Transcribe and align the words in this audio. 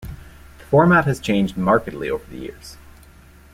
The 0.57 0.63
format 0.63 1.05
has 1.05 1.19
changed 1.19 1.55
markedly 1.55 2.09
over 2.09 2.25
the 2.25 2.37
years. 2.39 2.77